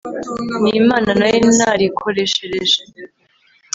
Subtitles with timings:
[0.61, 2.81] n'imana nari narikoreshereje